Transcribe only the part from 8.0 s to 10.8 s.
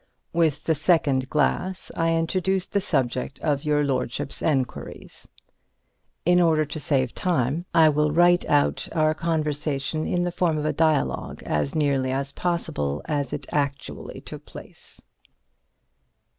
write our conversation in the form of a